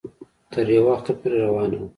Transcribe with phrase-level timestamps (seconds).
[0.51, 1.87] تر يو وخته پورې روانه وه